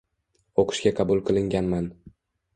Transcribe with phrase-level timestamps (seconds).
[0.63, 1.93] o’qishga qabul qilinganman.